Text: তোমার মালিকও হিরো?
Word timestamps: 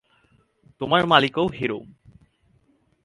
তোমার 0.81 1.01
মালিকও 1.07 1.45
হিরো? 1.47 1.79